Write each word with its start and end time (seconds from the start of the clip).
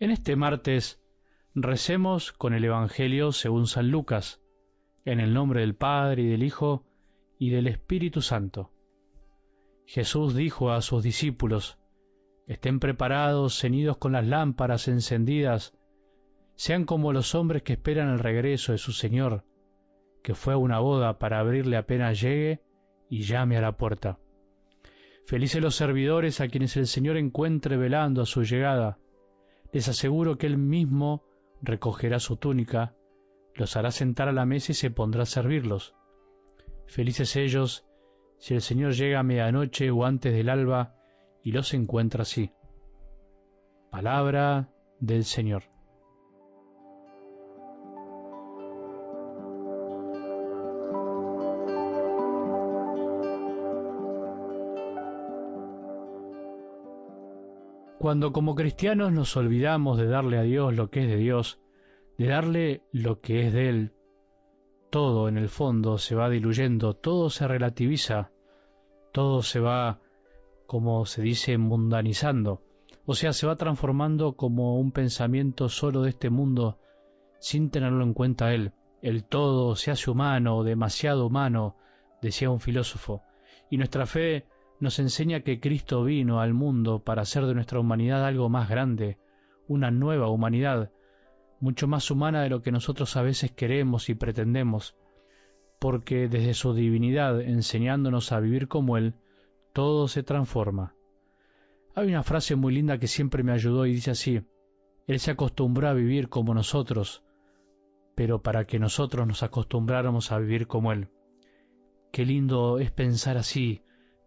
En 0.00 0.10
este 0.10 0.34
martes 0.34 0.98
recemos 1.54 2.32
con 2.32 2.54
el 2.54 2.64
Evangelio 2.64 3.32
según 3.32 3.66
San 3.66 3.90
Lucas, 3.90 4.40
en 5.04 5.20
el 5.20 5.34
nombre 5.34 5.60
del 5.60 5.74
Padre 5.74 6.22
y 6.22 6.26
del 6.26 6.42
Hijo 6.42 6.86
y 7.38 7.50
del 7.50 7.66
Espíritu 7.66 8.22
Santo. 8.22 8.72
Jesús 9.84 10.34
dijo 10.34 10.72
a 10.72 10.80
sus 10.80 11.02
discípulos, 11.02 11.76
Estén 12.46 12.80
preparados, 12.80 13.60
ceñidos 13.60 13.98
con 13.98 14.12
las 14.12 14.26
lámparas 14.26 14.88
encendidas, 14.88 15.76
sean 16.54 16.86
como 16.86 17.12
los 17.12 17.34
hombres 17.34 17.62
que 17.62 17.74
esperan 17.74 18.08
el 18.08 18.20
regreso 18.20 18.72
de 18.72 18.78
su 18.78 18.92
Señor, 18.92 19.44
que 20.22 20.34
fue 20.34 20.54
a 20.54 20.56
una 20.56 20.78
boda 20.78 21.18
para 21.18 21.40
abrirle 21.40 21.76
apenas 21.76 22.18
llegue 22.18 22.62
y 23.10 23.20
llame 23.24 23.58
a 23.58 23.60
la 23.60 23.76
puerta. 23.76 24.18
Felices 25.26 25.60
los 25.60 25.74
servidores 25.74 26.40
a 26.40 26.48
quienes 26.48 26.74
el 26.78 26.86
Señor 26.86 27.18
encuentre 27.18 27.76
velando 27.76 28.22
a 28.22 28.26
su 28.26 28.44
llegada. 28.44 28.96
Les 29.72 29.88
aseguro 29.88 30.38
que 30.38 30.46
Él 30.46 30.58
mismo 30.58 31.24
recogerá 31.62 32.18
su 32.18 32.36
túnica, 32.36 32.94
los 33.54 33.76
hará 33.76 33.90
sentar 33.90 34.28
a 34.28 34.32
la 34.32 34.46
mesa 34.46 34.72
y 34.72 34.74
se 34.74 34.90
pondrá 34.90 35.22
a 35.22 35.26
servirlos. 35.26 35.94
Felices 36.86 37.36
ellos 37.36 37.86
si 38.38 38.54
el 38.54 38.62
Señor 38.62 38.94
llega 38.94 39.20
a 39.20 39.22
medianoche 39.22 39.90
o 39.90 40.04
antes 40.04 40.32
del 40.32 40.48
alba 40.48 40.94
y 41.42 41.52
los 41.52 41.74
encuentra 41.74 42.22
así. 42.22 42.52
Palabra 43.90 44.70
del 44.98 45.24
Señor. 45.24 45.64
Cuando 58.00 58.32
como 58.32 58.54
cristianos 58.54 59.12
nos 59.12 59.36
olvidamos 59.36 59.98
de 59.98 60.06
darle 60.06 60.38
a 60.38 60.42
Dios 60.42 60.74
lo 60.74 60.88
que 60.88 61.02
es 61.02 61.08
de 61.08 61.18
Dios, 61.18 61.60
de 62.16 62.28
darle 62.28 62.82
lo 62.92 63.20
que 63.20 63.46
es 63.46 63.52
de 63.52 63.68
Él, 63.68 63.92
todo 64.88 65.28
en 65.28 65.36
el 65.36 65.50
fondo 65.50 65.98
se 65.98 66.14
va 66.14 66.30
diluyendo, 66.30 66.94
todo 66.94 67.28
se 67.28 67.46
relativiza, 67.46 68.30
todo 69.12 69.42
se 69.42 69.60
va, 69.60 70.00
como 70.66 71.04
se 71.04 71.20
dice, 71.20 71.58
mundanizando, 71.58 72.62
o 73.04 73.14
sea, 73.14 73.34
se 73.34 73.46
va 73.46 73.56
transformando 73.56 74.32
como 74.32 74.80
un 74.80 74.92
pensamiento 74.92 75.68
solo 75.68 76.00
de 76.00 76.08
este 76.08 76.30
mundo, 76.30 76.78
sin 77.38 77.68
tenerlo 77.68 78.02
en 78.02 78.14
cuenta 78.14 78.54
Él. 78.54 78.72
El 79.02 79.24
todo 79.24 79.76
se 79.76 79.90
hace 79.90 80.10
humano, 80.10 80.64
demasiado 80.64 81.26
humano, 81.26 81.76
decía 82.22 82.48
un 82.48 82.60
filósofo, 82.60 83.20
y 83.68 83.76
nuestra 83.76 84.06
fe 84.06 84.46
nos 84.80 84.98
enseña 84.98 85.40
que 85.40 85.60
Cristo 85.60 86.02
vino 86.04 86.40
al 86.40 86.54
mundo 86.54 87.00
para 87.00 87.22
hacer 87.22 87.46
de 87.46 87.54
nuestra 87.54 87.78
humanidad 87.78 88.24
algo 88.24 88.48
más 88.48 88.68
grande, 88.68 89.18
una 89.68 89.90
nueva 89.90 90.28
humanidad, 90.28 90.90
mucho 91.60 91.86
más 91.86 92.10
humana 92.10 92.42
de 92.42 92.48
lo 92.48 92.62
que 92.62 92.72
nosotros 92.72 93.16
a 93.16 93.22
veces 93.22 93.52
queremos 93.52 94.08
y 94.08 94.14
pretendemos, 94.14 94.96
porque 95.78 96.28
desde 96.28 96.54
su 96.54 96.72
divinidad, 96.72 97.40
enseñándonos 97.42 98.32
a 98.32 98.40
vivir 98.40 98.68
como 98.68 98.96
Él, 98.96 99.14
todo 99.74 100.08
se 100.08 100.22
transforma. 100.22 100.94
Hay 101.94 102.08
una 102.08 102.22
frase 102.22 102.56
muy 102.56 102.74
linda 102.74 102.98
que 102.98 103.06
siempre 103.06 103.42
me 103.42 103.52
ayudó 103.52 103.84
y 103.84 103.92
dice 103.92 104.12
así, 104.12 104.40
Él 105.06 105.20
se 105.20 105.32
acostumbró 105.32 105.88
a 105.88 105.92
vivir 105.92 106.30
como 106.30 106.54
nosotros, 106.54 107.22
pero 108.14 108.42
para 108.42 108.64
que 108.64 108.78
nosotros 108.78 109.26
nos 109.26 109.42
acostumbráramos 109.42 110.32
a 110.32 110.38
vivir 110.38 110.66
como 110.66 110.92
Él. 110.92 111.08
Qué 112.12 112.24
lindo 112.24 112.78
es 112.78 112.90
pensar 112.90 113.36
así, 113.36 113.82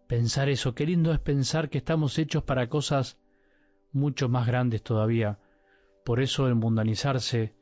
pensar 0.06 0.48
eso, 0.48 0.74
qué 0.74 0.86
lindo 0.86 1.12
es 1.12 1.18
pensar 1.18 1.70
que 1.70 1.78
estamos 1.78 2.18
hechos 2.18 2.42
para 2.42 2.68
cosas 2.68 3.18
mucho 3.92 4.28
más 4.28 4.46
grandes 4.46 4.82
todavía. 4.82 5.38
Por 6.04 6.20
eso 6.20 6.46
el 6.46 6.54
mundanizarse, 6.54 7.54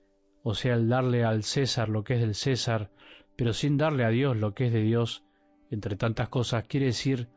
o 0.42 0.54
sea, 0.54 0.74
el 0.74 0.88
darle 0.88 1.24
al 1.24 1.44
César 1.44 1.88
lo 1.88 2.04
que 2.04 2.14
es 2.14 2.20
del 2.20 2.34
César, 2.34 2.90
pero 3.36 3.52
sin 3.52 3.76
darle 3.76 4.04
a 4.04 4.08
Dios 4.08 4.36
lo 4.36 4.54
que 4.54 4.66
es 4.66 4.72
de 4.72 4.82
Dios, 4.82 5.24
entre 5.70 5.96
tantas 5.96 6.28
cosas, 6.28 6.64
quiere 6.64 6.86
decir 6.86 7.28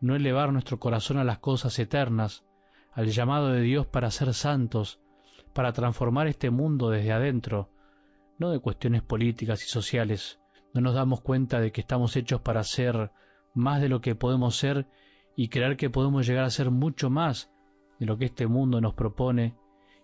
no 0.00 0.14
elevar 0.16 0.52
nuestro 0.52 0.78
corazón 0.78 1.18
a 1.18 1.24
las 1.24 1.38
cosas 1.38 1.78
eternas, 1.78 2.44
al 2.92 3.06
llamado 3.08 3.48
de 3.48 3.62
Dios 3.62 3.86
para 3.86 4.10
ser 4.10 4.34
santos, 4.34 5.00
para 5.52 5.72
transformar 5.72 6.26
este 6.26 6.50
mundo 6.50 6.90
desde 6.90 7.12
adentro, 7.12 7.70
no 8.38 8.50
de 8.50 8.58
cuestiones 8.58 9.02
políticas 9.02 9.64
y 9.64 9.68
sociales. 9.68 10.40
No 10.72 10.80
nos 10.80 10.94
damos 10.94 11.20
cuenta 11.20 11.60
de 11.60 11.72
que 11.72 11.80
estamos 11.80 12.16
hechos 12.16 12.40
para 12.40 12.64
ser 12.64 13.12
más 13.54 13.80
de 13.80 13.88
lo 13.88 14.00
que 14.00 14.14
podemos 14.14 14.56
ser 14.56 14.86
y 15.36 15.48
creer 15.48 15.76
que 15.76 15.90
podemos 15.90 16.26
llegar 16.26 16.44
a 16.44 16.50
ser 16.50 16.70
mucho 16.70 17.10
más 17.10 17.50
de 17.98 18.06
lo 18.06 18.18
que 18.18 18.26
este 18.26 18.46
mundo 18.46 18.80
nos 18.80 18.94
propone 18.94 19.54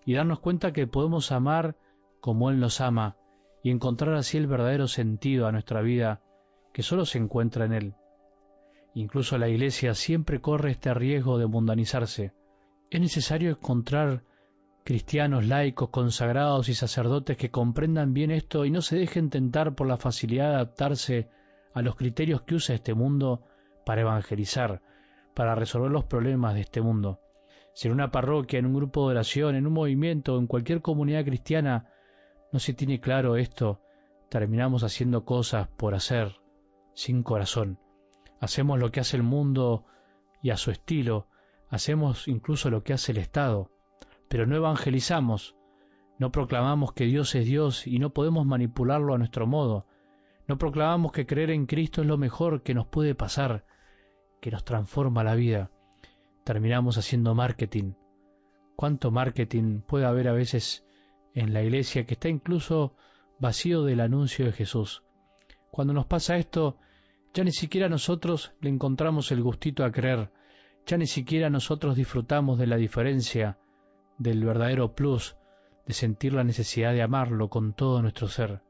y 0.06 0.14
darnos 0.14 0.40
cuenta 0.40 0.72
que 0.72 0.86
podemos 0.86 1.32
amar 1.32 1.76
como 2.20 2.50
Él 2.50 2.60
nos 2.60 2.80
ama 2.80 3.16
y 3.62 3.70
encontrar 3.70 4.14
así 4.14 4.38
el 4.38 4.46
verdadero 4.46 4.88
sentido 4.88 5.46
a 5.46 5.52
nuestra 5.52 5.82
vida 5.82 6.22
que 6.72 6.82
solo 6.82 7.04
se 7.04 7.18
encuentra 7.18 7.64
en 7.64 7.72
Él. 7.72 7.94
Incluso 8.94 9.38
la 9.38 9.48
Iglesia 9.48 9.94
siempre 9.94 10.40
corre 10.40 10.72
este 10.72 10.94
riesgo 10.94 11.38
de 11.38 11.46
mundanizarse. 11.46 12.32
Es 12.90 13.00
necesario 13.00 13.50
encontrar 13.50 14.24
cristianos 14.84 15.46
laicos, 15.46 15.90
consagrados 15.90 16.68
y 16.68 16.74
sacerdotes 16.74 17.36
que 17.36 17.50
comprendan 17.50 18.14
bien 18.14 18.30
esto 18.30 18.64
y 18.64 18.70
no 18.70 18.82
se 18.82 18.96
dejen 18.96 19.30
tentar 19.30 19.74
por 19.74 19.86
la 19.86 19.96
facilidad 19.96 20.48
de 20.48 20.54
adaptarse 20.54 21.28
a 21.74 21.82
los 21.82 21.96
criterios 21.96 22.42
que 22.42 22.54
usa 22.54 22.74
este 22.74 22.94
mundo 22.94 23.42
para 23.84 24.02
evangelizar, 24.02 24.82
para 25.34 25.54
resolver 25.54 25.90
los 25.90 26.04
problemas 26.04 26.54
de 26.54 26.60
este 26.60 26.80
mundo. 26.80 27.20
Si 27.72 27.88
en 27.88 27.94
una 27.94 28.10
parroquia, 28.10 28.58
en 28.58 28.66
un 28.66 28.74
grupo 28.74 29.06
de 29.06 29.12
oración, 29.12 29.54
en 29.54 29.66
un 29.66 29.72
movimiento, 29.72 30.38
en 30.38 30.46
cualquier 30.46 30.82
comunidad 30.82 31.24
cristiana, 31.24 31.88
no 32.52 32.58
se 32.58 32.74
tiene 32.74 33.00
claro 33.00 33.36
esto, 33.36 33.80
terminamos 34.28 34.82
haciendo 34.82 35.24
cosas 35.24 35.68
por 35.68 35.94
hacer, 35.94 36.36
sin 36.94 37.22
corazón. 37.22 37.78
Hacemos 38.40 38.78
lo 38.78 38.90
que 38.90 39.00
hace 39.00 39.16
el 39.16 39.22
mundo 39.22 39.84
y 40.42 40.50
a 40.50 40.56
su 40.56 40.70
estilo, 40.70 41.28
hacemos 41.68 42.26
incluso 42.26 42.70
lo 42.70 42.82
que 42.82 42.92
hace 42.92 43.12
el 43.12 43.18
Estado, 43.18 43.70
pero 44.28 44.46
no 44.46 44.56
evangelizamos, 44.56 45.56
no 46.18 46.32
proclamamos 46.32 46.92
que 46.92 47.04
Dios 47.04 47.34
es 47.34 47.46
Dios 47.46 47.86
y 47.86 47.98
no 47.98 48.10
podemos 48.10 48.46
manipularlo 48.46 49.14
a 49.14 49.18
nuestro 49.18 49.46
modo, 49.46 49.86
no 50.50 50.58
proclamamos 50.58 51.12
que 51.12 51.26
creer 51.26 51.52
en 51.52 51.66
Cristo 51.66 52.00
es 52.00 52.08
lo 52.08 52.18
mejor 52.18 52.64
que 52.64 52.74
nos 52.74 52.84
puede 52.84 53.14
pasar, 53.14 53.64
que 54.40 54.50
nos 54.50 54.64
transforma 54.64 55.22
la 55.22 55.36
vida. 55.36 55.70
Terminamos 56.42 56.98
haciendo 56.98 57.36
marketing. 57.36 57.92
¿Cuánto 58.74 59.12
marketing 59.12 59.82
puede 59.82 60.06
haber 60.06 60.26
a 60.26 60.32
veces 60.32 60.84
en 61.34 61.54
la 61.54 61.62
iglesia 61.62 62.04
que 62.04 62.14
está 62.14 62.28
incluso 62.28 62.96
vacío 63.38 63.84
del 63.84 64.00
anuncio 64.00 64.44
de 64.44 64.50
Jesús? 64.50 65.04
Cuando 65.70 65.92
nos 65.92 66.06
pasa 66.06 66.36
esto, 66.36 66.78
ya 67.32 67.44
ni 67.44 67.52
siquiera 67.52 67.88
nosotros 67.88 68.52
le 68.60 68.70
encontramos 68.70 69.30
el 69.30 69.44
gustito 69.44 69.84
a 69.84 69.92
creer, 69.92 70.32
ya 70.84 70.96
ni 70.96 71.06
siquiera 71.06 71.48
nosotros 71.48 71.94
disfrutamos 71.94 72.58
de 72.58 72.66
la 72.66 72.76
diferencia, 72.76 73.56
del 74.18 74.44
verdadero 74.44 74.96
plus, 74.96 75.36
de 75.86 75.94
sentir 75.94 76.32
la 76.32 76.42
necesidad 76.42 76.92
de 76.92 77.02
amarlo 77.02 77.50
con 77.50 77.72
todo 77.72 78.02
nuestro 78.02 78.26
ser. 78.26 78.62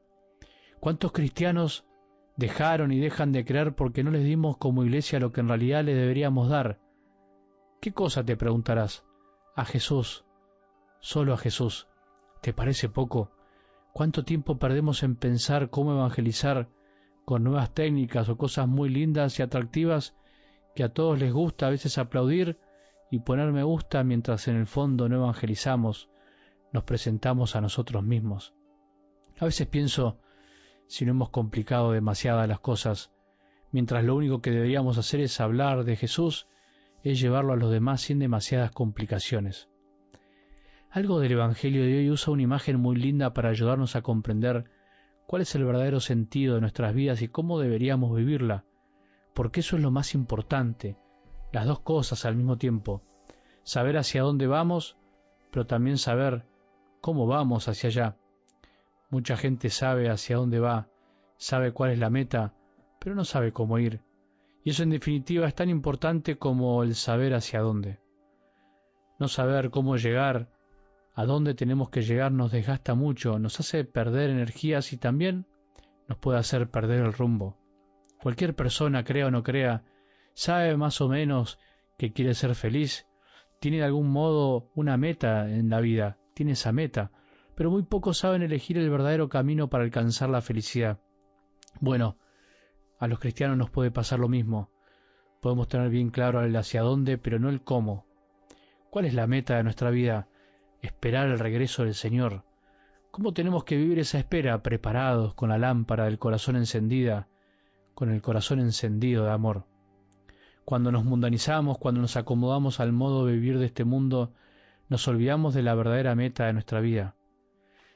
¿Cuántos 0.81 1.11
cristianos 1.11 1.85
dejaron 2.37 2.91
y 2.91 2.99
dejan 2.99 3.31
de 3.31 3.45
creer 3.45 3.75
porque 3.75 4.03
no 4.03 4.09
les 4.09 4.23
dimos 4.23 4.57
como 4.57 4.83
iglesia 4.83 5.19
lo 5.19 5.31
que 5.31 5.41
en 5.41 5.47
realidad 5.47 5.83
le 5.83 5.93
deberíamos 5.93 6.49
dar? 6.49 6.79
¿Qué 7.79 7.93
cosa 7.93 8.25
te 8.25 8.35
preguntarás? 8.35 9.05
A 9.55 9.63
Jesús, 9.63 10.25
solo 10.99 11.35
a 11.35 11.37
Jesús. 11.37 11.87
¿Te 12.41 12.51
parece 12.51 12.89
poco? 12.89 13.29
¿Cuánto 13.93 14.23
tiempo 14.23 14.57
perdemos 14.57 15.03
en 15.03 15.15
pensar 15.15 15.69
cómo 15.69 15.91
evangelizar 15.91 16.67
con 17.25 17.43
nuevas 17.43 17.71
técnicas 17.75 18.27
o 18.29 18.37
cosas 18.37 18.67
muy 18.67 18.89
lindas 18.89 19.37
y 19.37 19.43
atractivas 19.43 20.17
que 20.73 20.83
a 20.83 20.91
todos 20.91 21.19
les 21.19 21.31
gusta 21.31 21.67
a 21.67 21.69
veces 21.69 21.99
aplaudir 21.99 22.57
y 23.11 23.19
poner 23.19 23.51
me 23.51 23.61
gusta 23.61 24.03
mientras 24.03 24.47
en 24.47 24.55
el 24.55 24.65
fondo 24.65 25.07
no 25.07 25.17
evangelizamos, 25.17 26.09
nos 26.73 26.85
presentamos 26.85 27.55
a 27.55 27.61
nosotros 27.61 28.03
mismos? 28.03 28.55
A 29.39 29.45
veces 29.45 29.67
pienso, 29.67 30.17
si 30.91 31.05
no 31.05 31.11
hemos 31.11 31.29
complicado 31.29 31.93
demasiadas 31.93 32.49
las 32.49 32.59
cosas, 32.59 33.13
mientras 33.71 34.03
lo 34.03 34.13
único 34.13 34.41
que 34.41 34.51
deberíamos 34.51 34.97
hacer 34.97 35.21
es 35.21 35.39
hablar 35.39 35.85
de 35.85 35.95
Jesús, 35.95 36.49
es 37.01 37.21
llevarlo 37.21 37.53
a 37.53 37.55
los 37.55 37.71
demás 37.71 38.01
sin 38.01 38.19
demasiadas 38.19 38.71
complicaciones. 38.71 39.69
Algo 40.89 41.21
del 41.21 41.31
Evangelio 41.31 41.85
de 41.85 41.99
hoy 41.99 42.09
usa 42.11 42.33
una 42.33 42.41
imagen 42.41 42.77
muy 42.77 42.97
linda 42.97 43.33
para 43.33 43.47
ayudarnos 43.47 43.95
a 43.95 44.01
comprender 44.01 44.65
cuál 45.27 45.43
es 45.43 45.55
el 45.55 45.63
verdadero 45.63 46.01
sentido 46.01 46.55
de 46.55 46.61
nuestras 46.61 46.93
vidas 46.93 47.21
y 47.21 47.29
cómo 47.29 47.57
deberíamos 47.57 48.13
vivirla, 48.13 48.65
porque 49.33 49.61
eso 49.61 49.77
es 49.77 49.81
lo 49.81 49.91
más 49.91 50.13
importante, 50.13 50.97
las 51.53 51.67
dos 51.67 51.79
cosas 51.79 52.25
al 52.25 52.35
mismo 52.35 52.57
tiempo, 52.57 53.01
saber 53.63 53.95
hacia 53.95 54.23
dónde 54.23 54.45
vamos, 54.45 54.97
pero 55.51 55.65
también 55.65 55.97
saber 55.97 56.43
cómo 56.99 57.27
vamos 57.27 57.69
hacia 57.69 57.87
allá. 57.87 58.17
Mucha 59.11 59.35
gente 59.35 59.69
sabe 59.69 60.09
hacia 60.09 60.37
dónde 60.37 60.59
va, 60.59 60.87
sabe 61.35 61.73
cuál 61.73 61.91
es 61.91 61.99
la 61.99 62.09
meta, 62.09 62.53
pero 62.97 63.13
no 63.13 63.25
sabe 63.25 63.51
cómo 63.51 63.77
ir. 63.77 64.01
Y 64.63 64.69
eso 64.69 64.83
en 64.83 64.89
definitiva 64.89 65.47
es 65.47 65.53
tan 65.53 65.69
importante 65.69 66.37
como 66.37 66.81
el 66.81 66.95
saber 66.95 67.33
hacia 67.33 67.59
dónde. 67.59 67.99
No 69.19 69.27
saber 69.27 69.69
cómo 69.69 69.97
llegar 69.97 70.49
a 71.13 71.25
dónde 71.25 71.53
tenemos 71.55 71.89
que 71.89 72.03
llegar 72.03 72.31
nos 72.31 72.53
desgasta 72.53 72.95
mucho, 72.95 73.37
nos 73.37 73.59
hace 73.59 73.83
perder 73.83 74.29
energías 74.29 74.93
y 74.93 74.97
también 74.97 75.45
nos 76.07 76.17
puede 76.17 76.39
hacer 76.39 76.69
perder 76.69 77.03
el 77.03 77.11
rumbo. 77.11 77.57
Cualquier 78.23 78.55
persona, 78.55 79.03
crea 79.03 79.27
o 79.27 79.31
no 79.31 79.43
crea, 79.43 79.83
sabe 80.33 80.77
más 80.77 81.01
o 81.01 81.09
menos 81.09 81.59
que 81.97 82.13
quiere 82.13 82.33
ser 82.33 82.55
feliz, 82.55 83.07
tiene 83.59 83.77
de 83.77 83.83
algún 83.83 84.09
modo 84.09 84.71
una 84.73 84.95
meta 84.95 85.49
en 85.49 85.69
la 85.69 85.81
vida, 85.81 86.17
tiene 86.33 86.53
esa 86.53 86.71
meta, 86.71 87.11
pero 87.55 87.71
muy 87.71 87.83
pocos 87.83 88.17
saben 88.19 88.41
elegir 88.41 88.77
el 88.77 88.89
verdadero 88.89 89.29
camino 89.29 89.69
para 89.69 89.83
alcanzar 89.83 90.29
la 90.29 90.41
felicidad. 90.41 90.99
Bueno, 91.79 92.17
a 92.99 93.07
los 93.07 93.19
cristianos 93.19 93.57
nos 93.57 93.69
puede 93.69 93.91
pasar 93.91 94.19
lo 94.19 94.27
mismo. 94.27 94.69
Podemos 95.41 95.67
tener 95.67 95.89
bien 95.89 96.11
claro 96.11 96.43
el 96.43 96.55
hacia 96.55 96.81
dónde, 96.81 97.17
pero 97.17 97.39
no 97.39 97.49
el 97.49 97.61
cómo. 97.61 98.05
¿Cuál 98.89 99.05
es 99.05 99.13
la 99.13 99.25
meta 99.25 99.57
de 99.57 99.63
nuestra 99.63 99.89
vida? 99.89 100.27
Esperar 100.81 101.27
el 101.27 101.39
regreso 101.39 101.83
del 101.83 101.95
Señor. 101.95 102.43
¿Cómo 103.09 103.33
tenemos 103.33 103.63
que 103.63 103.75
vivir 103.75 103.99
esa 103.99 104.19
espera 104.19 104.61
preparados 104.61 105.33
con 105.33 105.49
la 105.49 105.57
lámpara 105.57 106.05
del 106.05 106.19
corazón 106.19 106.55
encendida, 106.55 107.27
con 107.93 108.11
el 108.11 108.21
corazón 108.21 108.59
encendido 108.59 109.25
de 109.25 109.31
amor? 109.31 109.65
Cuando 110.63 110.91
nos 110.91 111.03
mundanizamos, 111.03 111.77
cuando 111.77 112.01
nos 112.01 112.15
acomodamos 112.17 112.79
al 112.79 112.91
modo 112.93 113.25
de 113.25 113.33
vivir 113.33 113.57
de 113.57 113.65
este 113.65 113.83
mundo, 113.83 114.33
nos 114.89 115.07
olvidamos 115.07 115.53
de 115.53 115.63
la 115.63 115.73
verdadera 115.73 116.15
meta 116.15 116.45
de 116.45 116.53
nuestra 116.53 116.79
vida. 116.81 117.15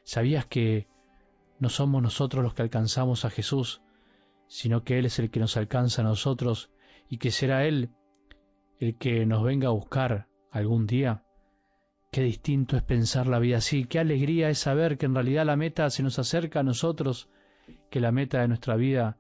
¿Sabías 0.06 0.46
que 0.46 0.88
no 1.60 1.70
somos 1.70 2.02
nosotros 2.02 2.44
los 2.44 2.54
que 2.54 2.62
alcanzamos 2.62 3.26
a 3.26 3.32
Jesús, 3.32 3.82
sino 4.48 4.84
que 4.84 5.00
Él 5.00 5.08
es 5.08 5.18
el 5.18 5.32
que 5.32 5.40
nos 5.40 5.58
alcanza 5.58 6.04
a 6.04 6.06
nosotros 6.06 6.70
y 7.10 7.18
que 7.18 7.32
será 7.32 7.66
Él 7.66 7.90
el 8.80 8.98
que 8.98 9.26
nos 9.26 9.44
venga 9.44 9.70
a 9.70 9.72
buscar 9.72 10.28
algún 10.52 10.86
día? 10.86 11.24
Qué 12.12 12.22
distinto 12.22 12.78
es 12.78 12.84
pensar 12.84 13.26
la 13.26 13.40
vida 13.40 13.58
así, 13.58 13.86
qué 13.86 13.98
alegría 13.98 14.50
es 14.50 14.60
saber 14.60 15.00
que 15.00 15.08
en 15.08 15.16
realidad 15.16 15.44
la 15.44 15.56
meta 15.56 15.90
se 15.90 16.04
nos 16.04 16.20
acerca 16.20 16.60
a 16.60 16.64
nosotros, 16.64 17.28
que 17.90 18.00
la 18.00 18.12
meta 18.12 18.42
de 18.42 18.48
nuestra 18.48 18.76
vida 18.76 19.18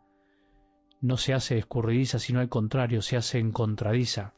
no 1.01 1.17
se 1.17 1.33
hace 1.33 1.57
escurridiza, 1.57 2.19
sino 2.19 2.41
al 2.41 2.49
contrario, 2.49 3.01
se 3.01 3.17
hace 3.17 3.39
encontradiza. 3.39 4.35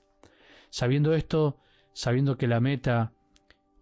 Sabiendo 0.70 1.14
esto, 1.14 1.60
sabiendo 1.92 2.38
que 2.38 2.48
la 2.48 2.62
meta, 2.62 3.12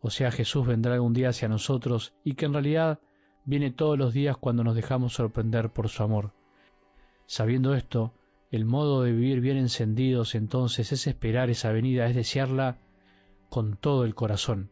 o 0.05 0.11
sea, 0.11 0.29
Jesús 0.29 0.67
vendrá 0.67 0.93
algún 0.93 1.13
día 1.13 1.29
hacia 1.29 1.47
nosotros 1.47 2.13
y 2.23 2.35
que 2.35 2.45
en 2.45 2.53
realidad 2.53 2.99
viene 3.43 3.71
todos 3.71 3.97
los 3.97 4.13
días 4.13 4.37
cuando 4.37 4.63
nos 4.63 4.75
dejamos 4.75 5.15
sorprender 5.15 5.71
por 5.71 5.89
su 5.89 6.03
amor. 6.03 6.35
Sabiendo 7.25 7.73
esto, 7.73 8.13
el 8.51 8.65
modo 8.65 9.01
de 9.01 9.11
vivir 9.11 9.41
bien 9.41 9.57
encendidos 9.57 10.35
entonces 10.35 10.91
es 10.91 11.07
esperar 11.07 11.49
esa 11.49 11.71
venida, 11.71 12.05
es 12.05 12.15
desearla 12.15 12.77
con 13.49 13.77
todo 13.77 14.05
el 14.05 14.13
corazón. 14.13 14.69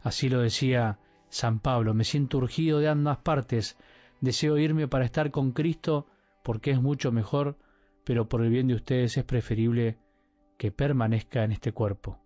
Así 0.00 0.30
lo 0.30 0.40
decía 0.40 1.00
San 1.28 1.60
Pablo, 1.60 1.92
me 1.92 2.04
siento 2.04 2.38
urgido 2.38 2.78
de 2.78 2.88
ambas 2.88 3.18
partes, 3.18 3.76
deseo 4.22 4.56
irme 4.56 4.88
para 4.88 5.04
estar 5.04 5.32
con 5.32 5.52
Cristo 5.52 6.06
porque 6.42 6.70
es 6.70 6.80
mucho 6.80 7.12
mejor, 7.12 7.58
pero 8.04 8.26
por 8.26 8.42
el 8.42 8.48
bien 8.48 8.68
de 8.68 8.74
ustedes 8.76 9.18
es 9.18 9.24
preferible 9.24 9.98
que 10.56 10.72
permanezca 10.72 11.44
en 11.44 11.52
este 11.52 11.72
cuerpo. 11.72 12.18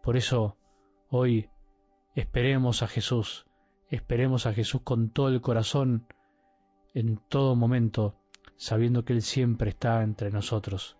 Por 0.00 0.16
eso, 0.16 0.56
hoy, 1.08 1.48
esperemos 2.14 2.82
a 2.82 2.88
Jesús, 2.88 3.46
esperemos 3.90 4.46
a 4.46 4.52
Jesús 4.52 4.82
con 4.82 5.10
todo 5.10 5.28
el 5.28 5.40
corazón, 5.40 6.06
en 6.94 7.18
todo 7.28 7.56
momento, 7.56 8.14
sabiendo 8.56 9.04
que 9.04 9.12
Él 9.14 9.22
siempre 9.22 9.70
está 9.70 10.02
entre 10.02 10.30
nosotros. 10.30 10.96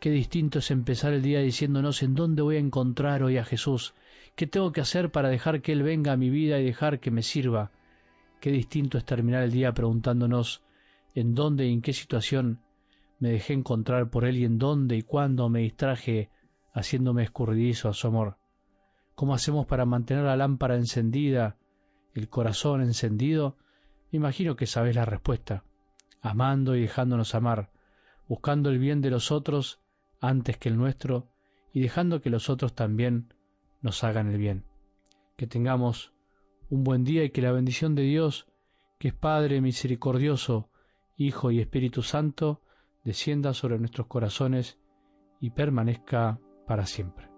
Qué 0.00 0.10
distinto 0.10 0.58
es 0.58 0.70
empezar 0.70 1.12
el 1.12 1.22
día 1.22 1.40
diciéndonos 1.40 2.02
en 2.02 2.14
dónde 2.14 2.42
voy 2.42 2.56
a 2.56 2.60
encontrar 2.60 3.22
hoy 3.22 3.38
a 3.38 3.44
Jesús, 3.44 3.94
qué 4.36 4.46
tengo 4.46 4.72
que 4.72 4.80
hacer 4.80 5.10
para 5.10 5.28
dejar 5.28 5.62
que 5.62 5.72
Él 5.72 5.82
venga 5.82 6.12
a 6.12 6.16
mi 6.16 6.30
vida 6.30 6.58
y 6.58 6.64
dejar 6.64 7.00
que 7.00 7.10
me 7.10 7.22
sirva. 7.22 7.72
Qué 8.40 8.50
distinto 8.50 8.98
es 8.98 9.04
terminar 9.04 9.42
el 9.42 9.52
día 9.52 9.72
preguntándonos 9.72 10.62
en 11.14 11.34
dónde 11.34 11.66
y 11.66 11.72
en 11.72 11.82
qué 11.82 11.92
situación 11.92 12.60
me 13.18 13.30
dejé 13.30 13.54
encontrar 13.54 14.10
por 14.10 14.24
él 14.24 14.36
y 14.36 14.44
en 14.44 14.58
dónde 14.58 14.96
y 14.96 15.02
cuándo 15.02 15.48
me 15.48 15.60
distraje 15.60 16.30
haciéndome 16.72 17.22
escurridizo 17.22 17.88
a 17.88 17.94
su 17.94 18.08
amor. 18.08 18.36
¿Cómo 19.14 19.34
hacemos 19.34 19.66
para 19.66 19.84
mantener 19.84 20.24
la 20.24 20.36
lámpara 20.36 20.76
encendida, 20.76 21.56
el 22.14 22.28
corazón 22.28 22.80
encendido? 22.80 23.56
Me 24.10 24.16
imagino 24.16 24.56
que 24.56 24.66
sabes 24.66 24.96
la 24.96 25.04
respuesta. 25.04 25.64
Amando 26.20 26.74
y 26.74 26.80
dejándonos 26.80 27.34
amar, 27.34 27.70
buscando 28.28 28.70
el 28.70 28.78
bien 28.78 29.00
de 29.00 29.10
los 29.10 29.30
otros 29.30 29.80
antes 30.20 30.56
que 30.56 30.68
el 30.68 30.76
nuestro 30.76 31.28
y 31.72 31.80
dejando 31.80 32.20
que 32.20 32.30
los 32.30 32.48
otros 32.48 32.74
también 32.74 33.34
nos 33.82 34.02
hagan 34.02 34.30
el 34.30 34.38
bien. 34.38 34.64
Que 35.36 35.46
tengamos 35.46 36.12
un 36.70 36.82
buen 36.82 37.04
día 37.04 37.24
y 37.24 37.30
que 37.30 37.42
la 37.42 37.52
bendición 37.52 37.94
de 37.94 38.02
Dios, 38.02 38.46
que 38.98 39.08
es 39.08 39.14
Padre 39.14 39.60
misericordioso, 39.60 40.70
Hijo 41.16 41.50
y 41.50 41.60
Espíritu 41.60 42.02
Santo, 42.02 42.62
descienda 43.04 43.54
sobre 43.54 43.78
nuestros 43.78 44.06
corazones 44.06 44.78
y 45.40 45.50
permanezca 45.50 46.40
para 46.66 46.86
siempre. 46.86 47.33